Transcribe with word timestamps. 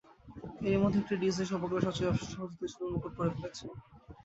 এরই 0.65 0.79
মধ্যে 0.83 0.99
এটি 1.01 1.15
ডিজনির 1.21 1.49
সর্বকালের 1.51 1.85
সবচেয়ে 1.85 2.07
ব্যবসাসফল 2.07 2.47
দ্বিতীয় 2.49 2.69
ছবির 2.71 2.91
মুকুট 2.93 3.13
পরে 3.17 3.31
ফেলেছে। 3.35 3.65